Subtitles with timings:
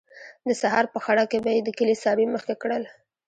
[0.47, 2.83] د سهار په خړه کې به یې د کلي څاروي مخکې کړل.